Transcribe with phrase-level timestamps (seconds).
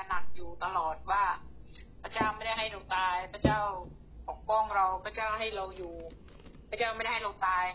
[0.00, 1.24] การหนักอยู่ตลอดว่า
[2.02, 3.60] พระเจ้าไม่ได้ให้เราตาย พระเจ้า
[4.28, 5.94] ปกป้องเรา พระเจ้าให้เราอยู่
[6.70, 7.66] พระเจ้าไม่ได้ให้เราตาย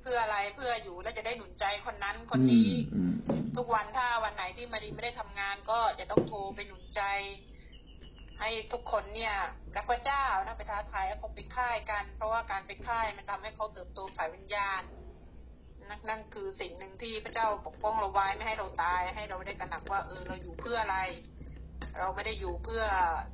[0.00, 2.70] เพื่ออะไรเพื่ออยู่แล้วจะได้หนุนใจคนนั้นคนนี้
[3.56, 7.02] ทุกวันถ้าวันไหนที่มารีไม่ได้ทำงาน ก็จะต้องโทรไปหนุนใจ
[8.40, 9.34] ให้ทุกคนเนี่ย
[9.76, 14.82] รักพระเจ้านะไปท้าทายให้เขาไปค่ายกัน เพราะว่าการไปค่ายมันทำให้เขาเติบโตฝ่ายวิญญาณ
[16.08, 20.98] นั่นคือสิ่งหนึ่งที่พระเจ้าปกป้องเราไว้ไม่ให้เราตาย ให้เราได้กระหนักว่าเออเราอยู่เพื่ออะไร
[21.98, 22.84] เราไม่ได้อยู่เพื่อ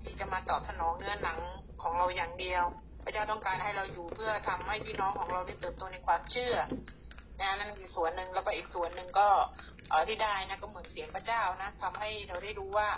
[0.03, 1.39] ที่จะมาตอบสนองเนื้อหนัง
[1.83, 2.65] ของเราอย่างเดียว
[3.05, 6.55] พระเจ้าต้องการให้เราอยู่เพื่อทำให้พี่น้องของเราได้เติบโตในความเชื่อ
[7.41, 9.29] นะนั่นคือส่วนหนึ่งแล้วก็อีกส่วนหนึ่งก็
[9.91, 12.89] เออที่ได้นะก็เหมือนเสียงพระเจ้านะทำให้เราได้รู้ว่า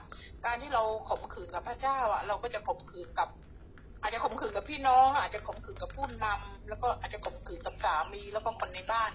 [0.44, 3.28] การที่เราข่มขืนกับพระเจ้าอะ เราก็จะข่มขืนกับ
[4.02, 9.10] อาจจะข่มขืนกับพี่น้อง อาจจะข่มขืนกับผู้นำแล้วก็อาจจะข่มขืนกับสามีแล้วก็คนในบ้าน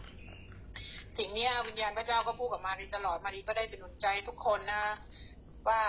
[1.18, 4.84] สิ่งนี้วิญญาณพระเจ้าก็พูดกับมารีตลอดมารีก็ได้เป็นหนุนใจทุกคนนะ
[5.68, 5.82] ว่า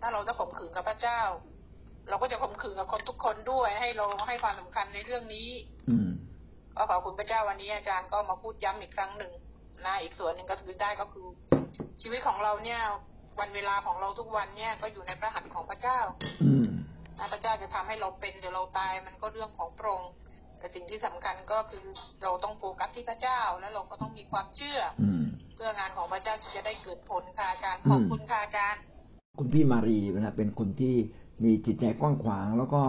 [0.00, 1.20] ถ้าเราจะข่มขืนกับพระเจ้า
[2.08, 5.48] เราก็จะข่มขืนกับคนทุกคนด้วยให้เราให้ความสำคัญในเรื่องนี้
[5.88, 6.08] อืม
[6.76, 9.32] ก็ขอบคุณพระเจ้าวันนี้อาจารย์ก็มาพูดย้ำอีกครั้งหนึ่ง
[9.84, 11.26] นะอีกส่วนหนึ่งก็คือได้ก็คือ
[12.02, 12.80] ชีวิตของเราเนี่ย
[13.40, 15.98] วันเวลาของเราทุกวันเนี่ยก็อยู่ในพระหัตถ์ของพระเจ้า
[16.42, 16.66] อืม
[17.32, 20.10] พระเจ้าจะทำให้เราเป็นหรือเราตายมันก็เรื่องของพระองค์
[20.58, 21.82] แต่สิ่งที่สำคัญก็คือ
[22.22, 24.80] เราต้องโฟกัสที่พระเจ้าแล้วเราก็ต้องมีความเชื่อ
[25.54, 28.80] เพื่องานของพระเจ้าจะได้เกิดผลค่ะอาจารย์ขอบคุณค่ะอาจารย์
[29.38, 30.94] คุณพี่มารีนะเป็นคนที่
[31.44, 32.80] มีจิตใจกว้างขวาง แล้วก็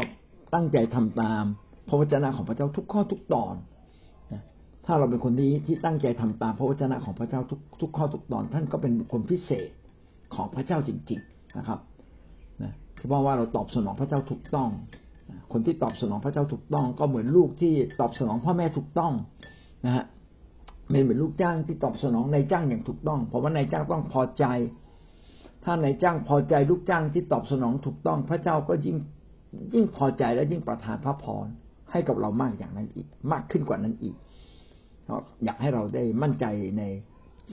[0.53, 1.43] ตั้งใจทำตาม
[1.87, 3.55] พระวจนะของพระเจ้าทุกข้อทุกตอน
[4.85, 9.69] ถ้าเราเป็นคนนี้ที่ตั้งใจทำตามพระวจนะของพระเจ้าทุกทุกข้อทุกตอน ท่านก็เป็นคนพิเศษ
[10.35, 11.79] ของพระเจ้าจริง ๆนะครับ
[12.63, 14.69] นะเพราะว่าเราตอบสนองพระเจ้าถูกต้อง
[15.51, 19.13] คนที่ตอบสนองพระเจ้าถูกต้อง ก็เหมือนลูกที่ตอบสนองพ่อแม่ถูกต้อง
[19.85, 20.05] นะฮะ
[20.91, 24.45] ไม่เหมือนลูกจ้างที่ตอบสนองนายจ้างอย่างถูกต้อง เพราะว่านายจ้างต้องพอใจ
[25.63, 28.97] ถ้านายจ้างพอใจลูกจ้างที่ตอบสนองถูกต้อง พระเจ้าก็ยิ่ง
[29.73, 31.47] ยิ่งพอใจและยิ่งประทานพระพร
[31.91, 34.15] ให้กับเรามากอย่างนั้นอีก มากขึ้นกว่านั้นอีก
[35.45, 36.45] อยากให้เราได้มั่นใจ
[36.77, 36.83] ใน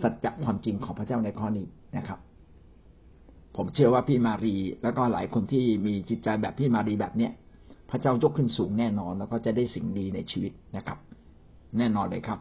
[0.02, 2.18] สัจจะความจริงของพระเจ้าในข้อนี้นะครับ
[3.56, 7.32] ผมเชื่อว่าพี่มารี แล้วก็หลายคนที่มีจิตใจแบบพี่มารีแบบเนี้ย
[7.90, 10.98] พระเจ้ายกขึ้นสูงแน่นอน แล้วก็จะได้สิ่งดีในชีวิตนะครับ
[11.78, 12.38] แน่นอนเลยครับ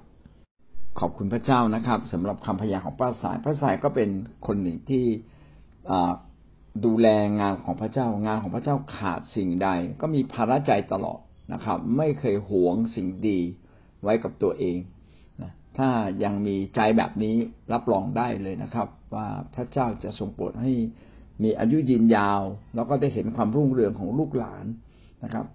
[1.00, 4.10] ขอบคุณพระเจ้านะครับสำหรับคำพยาของพระสาย พระสายก็เป็น
[4.48, 5.06] คนหนึ่งที่
[6.86, 7.08] ดูแล
[7.40, 9.70] งานของพระเจ้างานของพระเจ้าขาดสิ่งใด
[10.02, 11.20] ก็มีภาระใจตลอด
[11.54, 13.40] นะครับ ไม่เคยหวงสิ่งดี
[14.04, 14.78] ไว้กับตัวเอง
[15.42, 15.90] นะถ้า
[16.24, 17.36] ยังมีใจแบบนี้
[17.74, 20.72] รับรองได้เลยนะครับ ว่าพระเจ้าจะทรงโปรดให้
[21.44, 22.42] มีอายุยืนยาว
[22.76, 24.66] แล้วก็ได้เห็นความรุ่งเรืองของลูกหลาน
[25.24, 25.46] นะครับ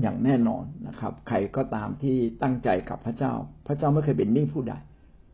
[0.00, 3.32] อย่างแน่นอนนะครับ ใครก็ตามที่ตั้งใจกับพระเจ้า
[3.66, 4.74] พระเจ้าไม่เคยเป็นหนี้ผู้ใด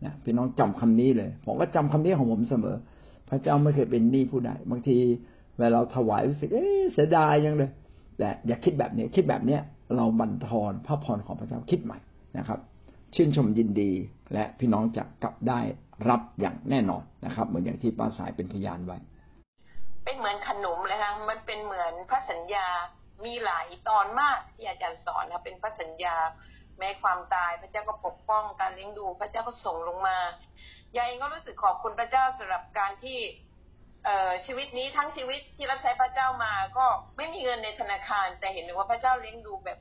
[0.04, 2.76] นะพี่น้องจำคำนี้เลย ผมก็จำคำนี้ของผมเสมอ
[3.30, 4.96] พระเจ้าไม่เคยเป็นหนี้ผู้ใดบางที
[5.58, 7.70] เวลาเราถวายรู้สึกเอ๊เสียดายยังเลย
[8.18, 9.60] แต่อย่าคิดแบบนี้คิดแบบเนี้ย
[9.96, 11.98] เราบันทอนพระพรของพระเจ้าคิดใหม่
[12.38, 12.58] นะครับ
[13.14, 13.90] ชื่นชมยินดี
[14.32, 15.60] และพี่น้องจะกลับได้
[16.08, 18.98] รับอย่างแน่นอนนะครับ เหมือนอย่างที่ป้าสายเป็นพยานไว้
[20.04, 22.66] เป็นเหมือนขนมเลยนะมันเป็นเหมือนพระสัญญา
[23.24, 26.16] มีหลายตอนมากที่อาจารย์สอนนะเป็นพระสัญญา
[26.78, 30.18] แม้ความตาย พระเจ้าก็ปกป้องการเลี้ยงดู พระเจ้าก็ส่งลงมา
[30.96, 33.18] ยายเองก็รู้สึกขอบคุณพระเจ้าสำหรับการที่
[34.04, 36.86] เอ่อชีวิตนี้ทั้งชีวิตที่รับใช้พระเจ้ามา ก็
[37.16, 39.78] ไม่มีเงินในธนาคาร แต่เห็นว่าพระเจ้าเลี้ยงดูแบบ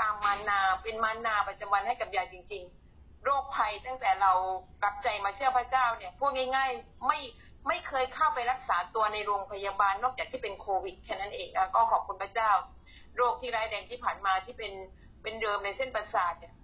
[0.00, 2.62] ตามมานาเป็นมานาประจำวันให้กับยายจริง
[2.94, 4.32] ๆ โรคภัยตั้งแต่เรา
[4.82, 7.18] กลับใจมาเชื่อพระเจ้าเนี่ยพูดง่าย ๆ ไม่
[7.68, 12.50] ไม่เคยเข้าไปรักษาตัวในโรงพยาบาลนอกจากที่เป็นโควิดแค่นั้นเองแล้วก็ขอบคุณพระเจ้า
[13.16, 14.72] โรคที่ร้ายแรงที่ผ่านมาที่เป็น
[15.22, 16.54] เป็นเดิมในเส้นประสาทเนี่ย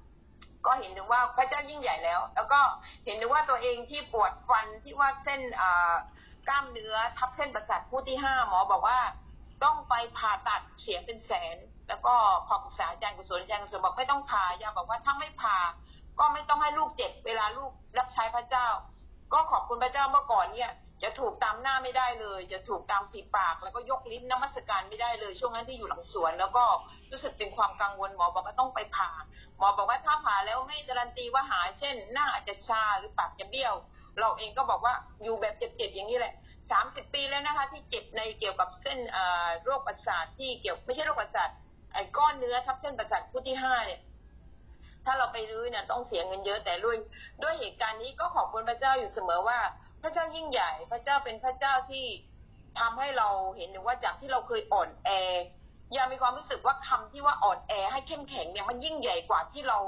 [0.67, 2.61] ก็เห็นถึงว่าพระเจ้ายิ่งใหญ่แล้ว แล้วก็
[3.05, 5.95] เห็นถึงว่าตัวเองที่ปวดฟันที่ว่าเส้นอ่า
[6.49, 8.99] กล้ามเนื้อทับเส้นประสาทผู้ที่ห้าหมอบอกว่า
[9.65, 11.57] ต้องไปผ่าตัดเสียเป็นแสน
[11.89, 12.15] แล้วก็
[12.47, 15.59] พอปรึกษาอาจารย์กุศลอาจารย์กุศลบอกไม่ต้องผ่ายาบอกว่าถ้าไม่ผ่า
[16.19, 18.67] ก็ไม่ต้องให้ลูกเจ็บเวลาลูกรับใช้พระเจ้า
[19.33, 20.71] ก็ขอบคุณพระเจ้าเมื่อก่อนเนี่ย
[21.03, 26.65] จะถูกตามหน้าไม่ได้เลย จะถูกตามฝีปาก แล้วก็ยกลิ้นนมัสการไม่ได้เลย ช่วงนั้นที่อยู่หลังสวน แล้วก็
[27.11, 29.11] รู้สึกเป็นความกังวลหมอบอกว่าต้องไปผ่า
[29.59, 33.75] หมอบอกว่าถ้าผ่าแล้วไม่การันตีว่าหายเช่น หน้าอาจจะชาหรือปากจะเบี้ยว
[34.19, 36.35] เราเองก็บอกว่าอยู่แบบเจ็บๆอย่างนี้แหละ
[36.71, 38.99] สามสิบปีแล้วนะคะ ที่เจ็บในเกี่ยวกับเส้น
[39.65, 41.49] โรคประสาทที่เกี่ยวไม่ใช่โรคประสาท
[41.95, 44.01] ไอ้ก้อนเนื้อทับเส้นประสาทผู้ที่ห้าเนี่ย
[45.05, 46.97] ถ้าเราไปรื้อเนี่ยต้องเสียเงินเยอะแต่ด้วย
[47.43, 49.59] ด้วยเหตุการณ์นี้ก็ขอบคุณพระเจ้าอยู่เสมอว่า
[50.03, 52.05] พระเจ้ายิ่งใหญ่ พระเจ้าเป็นพระเจ้าที่
[52.79, 55.11] ทำให้เราเห็นว่าจากที่เราเคยอ่อนแอ
[55.97, 59.79] ยังมีความรู้สึกว่าคำที่ว่าอ่อนแอให้เข้มแข็งเนี่ยมันยิ่งใหญ่กว่าที่เรา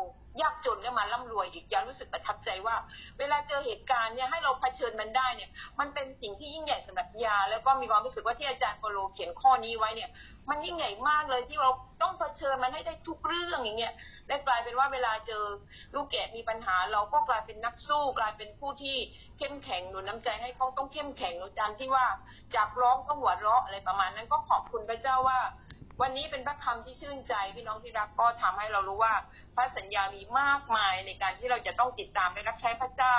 [0.40, 2.76] ยากจนเนี่ยมาร่ำรวยอีกย่ารู้สึกประทับใจว่า
[3.18, 5.50] เวลาเจอเหตุการณ์เนี่ยให้เราเผชิญมันได้เนี่ย
[5.80, 10.10] มันเป็นสิ่งที่ยิ่งใหญ่สำหรับยา แล้วก็มีความรู้สึกว่าที่อาจารย์โปโลเขียนข้อนี้ไว้เนี่ย
[10.50, 11.70] มันยิ่งใหญ่มากเลยที่เรา
[12.02, 13.94] ต้องเผชิญมันให้ได้ทุกเรื่องอย่างเงี้ย
[14.28, 15.44] ได้กลายเป็นว่าเวลาเจอ
[15.94, 18.96] ลูกแกะมีปัญหา เราก็กลายเป็นนักสู้กลายเป็นผู้ที่
[19.38, 22.06] เข้มแข็งหนุนน้าใจให้เขาต้องเข้มแข็งหนุนจันที่ว่า
[22.54, 25.38] จากร้องก็หัวเราะอะไรประมาณนั้นก็ขอบคุณพระเจ้าว่า
[26.02, 29.14] วันนี้เป็นพระคำที่ชื่นใจพี่น้องที่รักก็ทำให้เรารู้ว่า
[29.56, 33.16] พระสัญญามีมากมายในการที่เราจะต้องติดตามและรับใช้พระเจ้า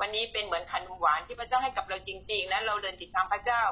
[0.00, 3.62] วันนี้เป็นเหมือนขนมหวานที่พระเจ้าให้กับเราจริงๆและเราเดินติดตามพระเจ้า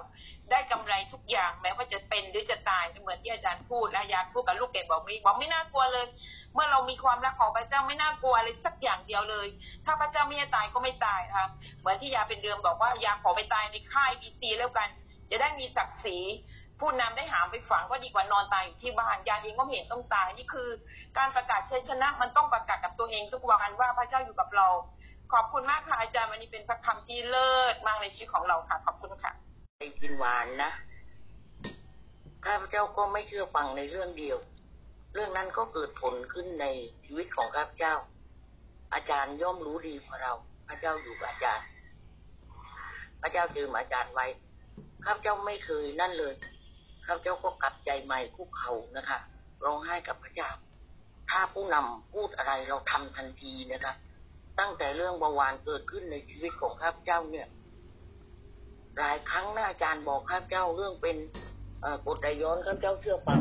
[0.50, 6.06] ได้กำไรทุกอย่างแม้ว่าจะเป็นหรือจะตายเหมือนที่อาจารย์พูดและยาพูดกับลูกเกดบอกมีบอกไม่น่ากลัวเลย
[6.54, 9.46] เมื่อเรามีความรักของพระเจ้าไม่น่ากลัวเลยสักอย่างเดียวเลย
[9.84, 11.46] ถ้าพระเจ้าไม่ตายก็ไม่ตายค่ะ
[11.80, 14.88] เหมือนที่ยาเป็นเดือมบอกว่ายาขอไปตายในค่ายบีซีแล้วกัน
[15.30, 16.18] จะได้มีศักดิ์ศรี
[16.84, 20.68] ผู้นำได้หามไปฝังก็ดีกว่านอนตายอยู่ที่บ้านยาเองก็เห็นต้องตายนี่คือ
[21.18, 24.68] การประกาศชัยชนะมันต้องประกาศกับตัวเองทุกวันว่าพระเจ้าอยู่กับเรา
[25.32, 29.32] ขอบคุณมากค่ะอาจารย์วันนี้เป็นพระคำที่เลิศมากในชีวิตของเราค่ะ ขอบคุณค่ะ
[29.78, 30.70] ไปกินหวานนะ
[32.44, 34.38] ข้าพเจ้าก็ไม่เชื่อฟังในเรื่องเดียว
[35.14, 36.66] เรื่องนั้นก็เกิดผลขึ้นใน
[37.04, 37.94] ชีวิตของข้าพเจ้า
[38.94, 40.32] อาจารย์ย่อมรู้ดีกว่าเรา
[40.68, 41.66] พระเจ้าอยู่กับอาจารย์
[43.22, 44.26] พระเจ้าจืมอาจารย์ไว้
[45.04, 46.34] ข้าพเจ้าไม่เคยนั่นเลย
[47.06, 49.18] ข้าพเจ้าก็กลับใจใหม่คุกเขานะคะ
[49.64, 50.50] ร้องไห้กับพระเจ้า
[51.30, 53.94] ถ้าผู้นำพูดอะไรเราทำทันทีนะคะ
[54.58, 57.46] ตั้งแต่เรื่องเบาหวานเกิดขึ้นในชีวิตของข้าพเจ้าเนี่ย
[58.98, 61.16] หลายครั้งหนะอาจารย์บอกข้าพเจ้าเรื่องเป็น
[62.06, 63.40] กดไดย้อนข้าพเจ้าเชื่อฟัง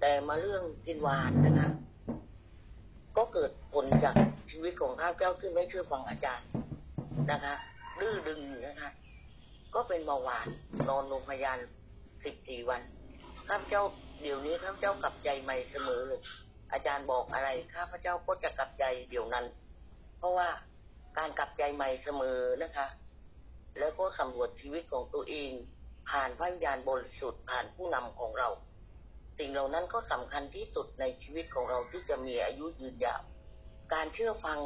[0.00, 1.68] แต่มาเรื่องกินหวานนะคะ
[3.16, 4.14] ก็เกิดผลจาก
[4.50, 6.46] ชีวิตของข้าพเจ้าที่ไม่เชื่อฟังอาจารย์
[7.30, 7.54] นะคะ
[8.00, 8.90] ดื้อดึงนะคะ
[9.74, 10.46] ก็เป็นเบาหวาน
[10.88, 11.58] นอนโรงพยาบาล
[12.24, 12.82] สิบสี่วัน
[13.48, 13.82] ข้าพเจ้า
[14.22, 16.20] เดี๋ยวนี้ข้าพเจ้ากลับใจใหม่เสมอเลย
[16.72, 19.46] อาจารย์บอกอะไรข้าพเจ้าก็จะกลับใจเดี๋ยวนั้น
[20.18, 20.48] เพราะว่า
[21.18, 22.86] การกลับใจใหม่เสมอนะคะ
[23.78, 25.50] แล้วก็สำรวจชีวิตของตัวเอง
[26.10, 28.48] ผ่านพระวิญญาณบริสุทธิ์ผ่านผู้นำของเรา
[29.38, 33.22] สิ่งเหล่านั้นก็สำคัญที่สุดในชีวิตของเราที่จะมีอายุยืนยาว
[33.92, 34.58] การเชื่อฟัง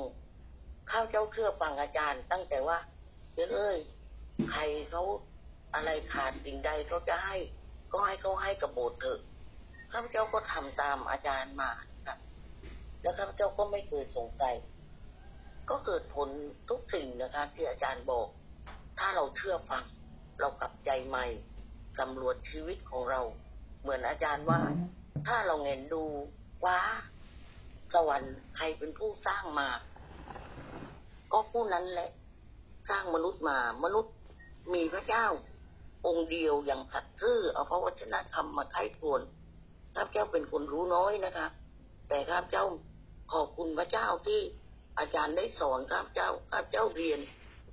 [0.91, 2.79] ข้าเจ้าเชื่อฟังอาจารย์ ตั้งแต่ว่า
[3.35, 3.79] เอ้ย
[4.51, 4.61] ใคร
[4.91, 5.03] เขา
[5.75, 7.37] อะไรขาดสิ่งใดเขาจะให้
[7.93, 9.21] ก็ให้เขาให้กับโบสถ์เถอะ
[9.93, 11.71] ข้าพเจ้าก็ทำตามอาจารย์มา
[12.07, 12.19] ครับ
[13.03, 14.57] แล้วข้าพเจ้าก็ไม่เคยสงสัย
[15.71, 16.29] ก็เกิดผล
[16.71, 18.29] ทุกสิ่งนะครับที่อาจารย์บอก
[18.99, 19.85] ถ้าเราเชื่อฟัง
[20.41, 21.27] เรากลับใจใหม่
[21.99, 23.21] สำรวจชีวิตของเรา
[23.81, 24.61] เหมือนอาจารย์ว่า
[25.27, 26.05] ถ้าเราเห็นดู
[26.65, 26.79] ว่า
[27.95, 29.69] สวรรค์ใครเป็นผู้สร้างมา
[31.33, 32.11] ก็ผู้นั้นแหละ
[32.91, 34.13] สร้างมนุษย์มา มนุษย์
[34.75, 35.27] มีพระเจ้า
[36.07, 39.21] องค์เดียวอย่างสัตย์ซื่อเอาพระวจนะธรรมมาไถ่ทวน
[39.95, 41.47] ข้าพเจ้าเป็นคนรู้น้อยนะคะ
[42.09, 42.65] แต่ข้าพเจ้า
[43.33, 44.41] ขอบคุณพระเจ้าที่
[44.99, 47.21] อาจารย์ได้สอนข้าพเจ้าข้าพเจ้าเรียน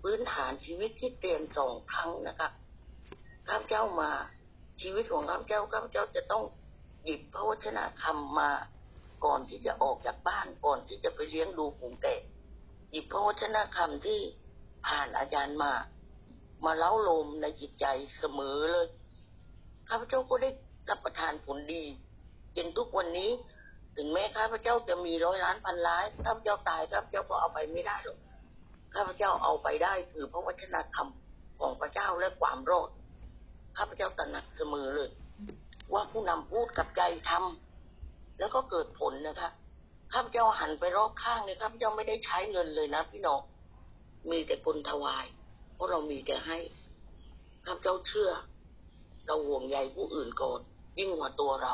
[0.01, 2.50] พื้นฐานชีวิตที่เตียนสองครั้งนะคะ
[3.48, 4.12] ข้าพเจ้ามา
[4.81, 6.44] ชีวิตของข้าพเจ้าข้าพเจ้าจะต้อง
[7.04, 8.51] หยิบพระวจนะธรรมมา
[9.25, 12.16] ก่อนที่จะออกจากบ้านก่อนที่จะไปเลี้ยงดูผงแก่
[12.92, 14.19] หยิบพระวจนะธรรมที่
[14.88, 15.72] ผ่านอาจารย์มา
[16.66, 17.86] มาเล้าลมในจิตใจ
[18.19, 18.88] เสมอเลย
[19.90, 20.50] ข้าพเจ้าก็ได้
[20.90, 21.84] รับประทานผลดี
[22.56, 23.31] จนทุกวันนี้
[23.96, 28.19] ถึงแม้ข้าพเจ้าจะมีร้อยล้านพันล้านข้าพเจ้าตายข้าพเจ้าก็เอาไปไม่ได้หรอก
[28.96, 31.10] ข้าพเจ้าเอาไปได้คือพระวจนะธรรม
[31.60, 32.90] ของพระเจ้าและความรอด
[33.78, 35.10] ข้าพเจ้าตระหนักเสมอเลย
[35.94, 39.50] ว่าผู้นำพูดกับใจทำแล้วก็เกิดผลนะคะ
[40.13, 43.41] ข้าพเจ้าหันไปรอบข้างเลยข้าพเจ้าไม่ได้ใช้เงินเลยนะพี่น้อง
[44.30, 45.25] มีแต่คนถวาย
[45.81, 46.57] ราะเรามีแต่ให้
[47.65, 48.31] ข้าพเจ้าเชื่อ
[49.25, 50.59] เราห่วงใยผู้อื่นก่อน
[51.00, 51.73] ยิ่งกว่าตัวเรา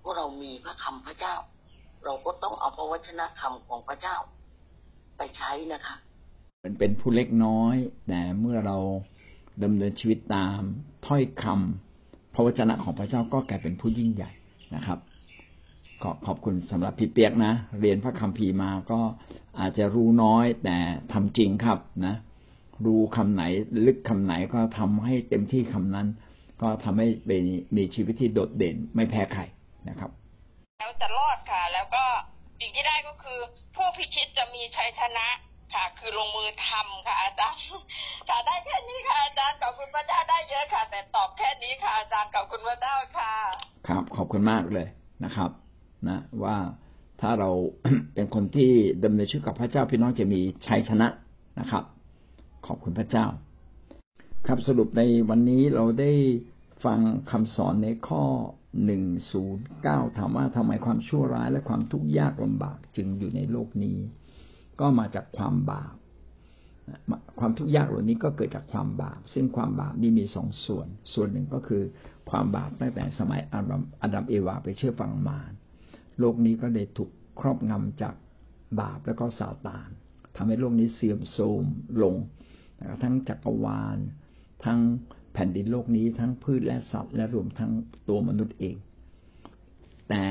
[0.00, 1.34] เพราะเรามีพระคำพระเจ้า
[2.04, 4.16] เราก็ต้องเอาพระวจนะคำของพระเจ้า
[5.16, 5.96] ไปใช้นะคะ
[6.64, 7.76] มันเป็นผู้เล็กน้อย
[8.08, 8.76] แต่เมื่อเรา
[9.64, 10.60] ดำเนินชีวิตตาม
[11.06, 14.30] ถ้อยคำพระวจนะของพระเจ้าก็กลายเป็นผู้ยิ่งใหญ่
[14.74, 14.98] นะครับ
[16.02, 19.00] ขอขอบคุณสำหรับพี่เปียกนะ เรียนพระคำพีมาก็
[19.60, 20.76] อาจจะรู้น้อยแต่
[21.12, 22.14] ทำจริงครับนะ
[22.84, 23.42] รู้คำไหน
[23.86, 26.08] ลึกคำไหนก็ทำให้เต็มที่คำนั้น
[26.62, 27.44] ก็ทำให้เป็น
[27.76, 29.42] มีชีวิตที่โดดเด่นไม่แพ้ใคร
[29.88, 30.10] นะครับ
[30.78, 32.04] แล้วจะรอดค่ะ แล้วก็
[32.60, 33.38] สิ่งที่ได้ก็คือ
[33.76, 35.28] ผู้พิชิตจะมีชัยชนะ
[35.74, 37.64] ค่ะ คือลงมือทำค่ะอาจารย์
[38.28, 43.32] ค่ะได้แค่นี้ค่ะอาจารย์ขอบคุณพระเจ้าได้เยอะค่ะ แต่ตอบแค่นี้ค่ะอาจารย์ขอบคุณพระเจ้าค่ะ
[43.88, 44.88] ครับ ขอบคุณมากเลย
[45.24, 45.50] นะครับ
[46.08, 46.56] นะ ว่า
[47.20, 47.50] ถ้าเรา
[48.14, 48.70] เป็นคนที่
[49.04, 51.08] ดำเนินชีวิตกับพระเจ้าพี่น้องจะมีชัยชนะ
[51.60, 51.84] นะครับ
[52.66, 53.26] ขอบคุณพระเจ้า
[54.46, 56.12] ครับสรุปในวันนี้เราได้
[56.84, 57.00] ฟัง
[57.30, 58.24] คำสอนในข้อ
[58.84, 59.02] หนึ่ง
[59.32, 63.96] ศูนย์เก้าถามว่าทำไมความชั่วร้ายและความทุกข์ยากลำบากจึงอยู่ในโลกนี้
[64.80, 65.94] ก็มาจากความบาป
[67.38, 71.82] ความทุกข์ยากเหล่านี้ก็เกิดจากความบาป ซึ่งความบาปนี่มีสองส่วน ส่วนหนึ่งก็คือ
[72.30, 75.52] ความบาปตั้งแต่สมัยอาดัมอาดัมเอวาไปเชื่อฟังมาร
[76.18, 78.14] โลกนี้ก็เลยถูกครอบงำจาก
[78.80, 79.88] บาปแล้วก็ซาตาน
[80.36, 81.64] ทำให้โลกนี้เสื่อมโทรม
[82.02, 82.14] ลง
[83.02, 83.98] ทั้งจักรวาล
[84.64, 84.78] ทั้ง
[85.34, 87.72] แผ่นดินโลกนี้ ทั้งพืชและสัตว์และรวมทั้ง
[88.08, 88.76] ตัวมนุษย์เอง
[90.08, 90.22] แต่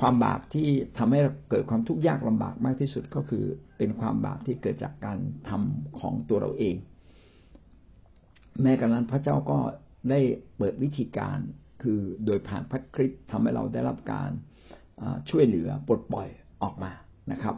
[0.00, 0.68] ความบาปที่
[0.98, 1.20] ทำให้
[1.50, 3.44] เกิดความทุกข์ยากลำบากมากที่สุดก็คือ
[3.78, 5.18] เป็นความบาปที่เกิดจากการ
[5.48, 6.76] ทำของตัวเราเอง
[8.62, 9.58] แม้กระนั้นพระเจ้าก็
[10.10, 10.20] ได้
[10.56, 11.38] เปิดวิธีการ
[11.82, 14.30] คือโดยผ่านพระคริสต์ทำให้เราได้รับการ
[15.30, 16.28] ช่วยเหลือปลดปล่อย
[16.62, 16.92] ออกมา
[17.32, 17.56] นะครับ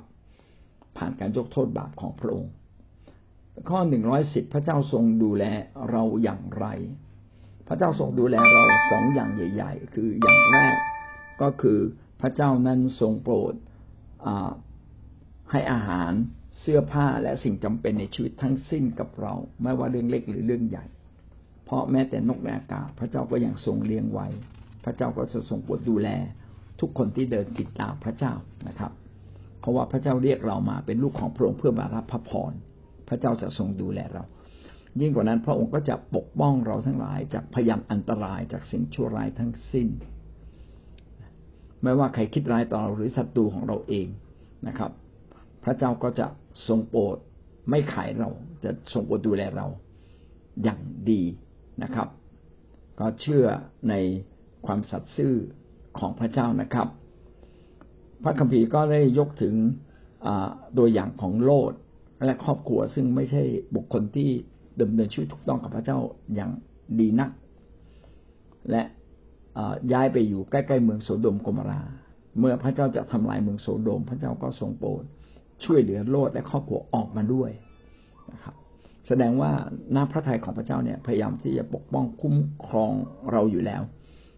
[0.98, 2.52] ผ่านการยกโทษบาปของพระองค์
[3.70, 5.44] ข้อหนึ่งร้อยสิบพระเจ้าทรงดูแล
[5.90, 6.66] เราอย่างไร
[7.68, 10.76] พระเจ้าทรงดูแลเราสองอย่างใหญ่ ๆ คืออย่างแรก
[11.42, 11.78] ก็คือ
[12.20, 13.54] พระเจ้านั้นทรงโปรด
[15.50, 16.12] ให้อาหาร
[16.60, 20.84] เสื้อผ้าและสิ่งจำเป็นในชีวิตทั้งสิ้นกับเรา ไม่ว่าเรื่องเล็กหรือเรื่องใหญ่
[21.64, 24.26] เพราะแม้แต่นกในอากาศ พระเจ้าก็ยังทรงเลี้ยงไว้
[24.84, 26.08] พระเจ้าก็จะทรงโปรดดูแล
[26.80, 28.32] ทุกคนที่เดินติดตามพระเจ้า
[28.68, 28.92] นะครับ
[29.60, 32.52] เพราะว่าพระเจ้าเรียกเรามาเป็นลูกของพระองค์เพื่อมารับพระพร
[33.08, 34.24] พระเจ้าจะทรงดูแลเรา
[35.00, 39.88] ยิ่งกว่านั้นพระองค์ก็จะปกป้องเราทั้งหลาย จากพยานอันตรายจากสิ่งชั่วร้ายทั้งสิ้น
[41.82, 44.06] ไม่ว่าใครคิดร้ายต่อเราหรือศัตรูของเราเอง
[44.68, 44.90] นะครับ
[45.64, 46.26] พระเจ้าก็จะ
[46.68, 47.16] ทรงโปรด
[47.70, 48.30] ไม่ขายเรา
[48.64, 49.66] จะทรงโปรดดูแลเรา
[50.62, 51.22] อย่างดี
[51.82, 52.08] นะครับ
[53.00, 53.46] ก็เชื่อ
[53.88, 53.94] ใน
[54.66, 55.34] ความสัตย์ซื่อ
[55.98, 56.88] ของพระเจ้านะครับ
[58.22, 59.54] พระคัมภีร์ก็ได้ยกถึง
[60.78, 61.72] ตัวอย่างของโลด
[62.24, 63.42] และครอบครัวซึ่งไม่ใช่
[63.76, 64.28] บุคคลที่
[64.80, 65.98] ดำเนินชีวิตถูกต้องกับพระเจ้า
[66.34, 66.50] อย่าง
[66.98, 67.30] ดีนัก
[68.70, 68.82] และ
[69.92, 71.80] ย้ายไปอยู่ใกล้ๆเมืองโสโดมกมรา
[72.38, 75.02] เมื่อพระเจ้าจะทำลายเมืองโสโดม พระเจ้าก็ทรงโปรด
[75.64, 77.50] ช่วยเหลือโลดและครอบครัวออกมาด้วย
[78.32, 78.54] นะครับ
[79.06, 79.52] แสดงว่า
[79.94, 82.92] น้าพระทัยของพระเจ้าเนี่ยพยายามที่จะปกป้องคุ้มครอง
[83.32, 83.82] เราอยู่แล้ว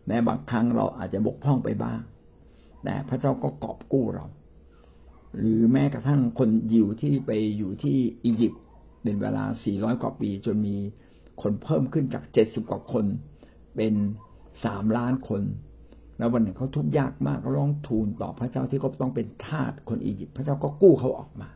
[0.06, 2.00] แม้บางครั้งเราอาจจะบกพร่องไปบ้าง
[2.84, 4.24] แต่พระเจ้าก็กอบกู้เรา
[5.38, 8.62] หรือแม้กระทั่งคนยิวที่ไปอยู่ที่อียิปต์
[9.02, 10.76] เป็นเวลา 400 กว่าปี จนมี
[11.42, 13.04] คนเพิ่มขึ้นจาก 70 กว่าคน
[13.76, 13.94] เป็น
[14.64, 15.42] สามล้านคน
[16.18, 21.48] แล้ววันหนึ่งเขาทุกข์ยากมากเขาร้องทูลต่อพระเจ้าที่เขาต้องเป็นทาสคนอียิปต์พระเจ้าก็กู้เขาออกมา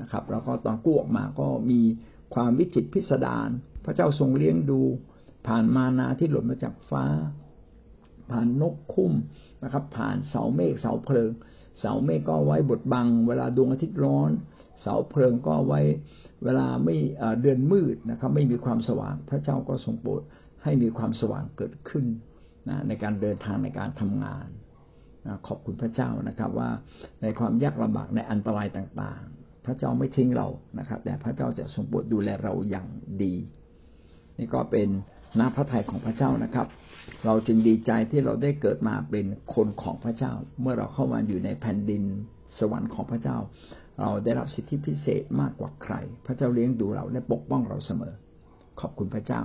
[0.00, 1.80] นะครับ แล้วก็ตอนกู้ออกมาก็มี
[2.34, 3.48] ความวิจิตพิสดาร
[3.84, 4.80] พระเจ้าทรงเลี้ยงดู
[5.46, 7.04] ผ่านมานาที่หล่นมาจากฟ้า
[8.30, 9.12] ผ่านนกคุ้ม
[9.62, 11.30] นะครับ ผ่านเสาเมฆเสาเพลิง
[11.80, 14.30] เสาเมฆก็ไว้บดบัง เวลาดวงอาทิตย์ร้อน
[14.82, 15.80] เสาเพลิงก็ไว้
[16.44, 16.96] เวลาไม่
[17.40, 20.22] เดือนมืดนะครับไม่มีความสว่าง พระเจ้าก็ทรงโปรด
[20.62, 22.06] ให้มีความสว่างเกิดขึ้น
[22.68, 24.46] นะในการเดินทางในการทำงาน
[25.26, 26.70] นะขอบคุณพระเจ้านะครับว่า
[27.22, 32.86] ในความยากลำบากในอันตรายต่างๆ พระเจ้าไม่ทิ้งเรานะครับ แต่พระเจ้าจะทรงโปรดดูแลเราอย่าง
[33.22, 33.34] ดี
[34.38, 34.88] นี่ก็เป็น
[35.38, 36.66] น้าพระทัยของพระเจ้านะครับ
[37.24, 42.02] เราจึงดีใจที่เราได้เกิดมาเป็นคนของพระเจ้า เมื่อเราเข้ามาอยู่ในแผ่นดิน
[42.58, 43.36] สวรรค์ของพระเจ้า
[44.00, 45.94] เราได้รับสิทธิพิเศษมากกว่าใคร
[46.26, 48.14] พระเจ้าเลี้ยงดูเราและปกป้องเราเสมอ
[48.80, 49.40] ขอบคุณพระเจ้า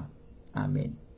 [0.57, 0.91] อาเมน